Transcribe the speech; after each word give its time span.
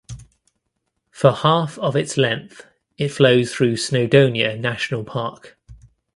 For 1.11 1.31
half 1.31 1.77
of 1.77 1.95
its 1.95 2.17
length 2.17 2.65
it 2.97 3.09
flows 3.09 3.53
through 3.53 3.75
Snowdonia 3.75 4.59
National 4.59 5.03
Park. 5.03 5.59